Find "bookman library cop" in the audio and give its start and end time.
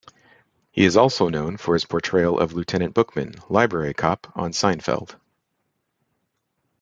2.95-4.31